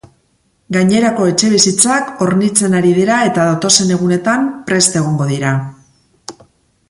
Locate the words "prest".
4.71-4.97